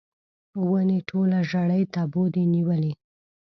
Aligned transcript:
ونې 0.69 0.99
ټوله 1.09 1.37
ژړۍ 1.49 1.83
تبو 1.93 2.23
دي 2.33 2.43
نیولې 2.53 2.93